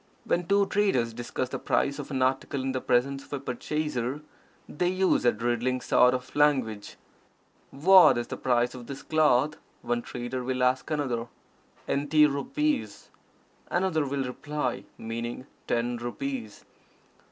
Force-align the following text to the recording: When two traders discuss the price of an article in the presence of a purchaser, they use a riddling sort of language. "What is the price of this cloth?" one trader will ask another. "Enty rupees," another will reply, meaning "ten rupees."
When 0.25 0.47
two 0.47 0.65
traders 0.65 1.13
discuss 1.13 1.49
the 1.49 1.59
price 1.59 1.99
of 1.99 2.09
an 2.09 2.23
article 2.23 2.63
in 2.63 2.71
the 2.71 2.81
presence 2.81 3.23
of 3.23 3.31
a 3.33 3.39
purchaser, 3.39 4.21
they 4.67 4.89
use 4.89 5.25
a 5.25 5.31
riddling 5.31 5.79
sort 5.79 6.15
of 6.15 6.35
language. 6.35 6.95
"What 7.69 8.17
is 8.17 8.25
the 8.25 8.35
price 8.35 8.73
of 8.73 8.87
this 8.87 9.03
cloth?" 9.03 9.57
one 9.83 10.01
trader 10.01 10.43
will 10.43 10.63
ask 10.63 10.89
another. 10.89 11.27
"Enty 11.87 12.25
rupees," 12.25 13.09
another 13.69 14.07
will 14.07 14.23
reply, 14.23 14.85
meaning 14.97 15.45
"ten 15.67 15.97
rupees." 15.97 16.65